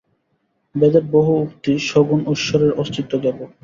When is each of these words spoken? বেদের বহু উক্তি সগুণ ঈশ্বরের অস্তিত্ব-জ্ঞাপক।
বেদের 0.75 1.03
বহু 1.11 1.31
উক্তি 1.41 1.73
সগুণ 1.81 2.19
ঈশ্বরের 2.31 2.71
অস্তিত্ব-জ্ঞাপক। 2.73 3.49